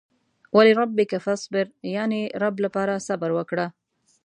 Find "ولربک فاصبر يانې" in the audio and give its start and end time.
0.55-2.23